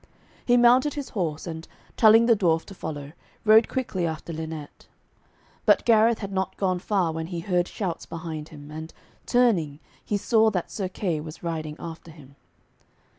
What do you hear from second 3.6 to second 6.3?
quickly after Lynette. But Gareth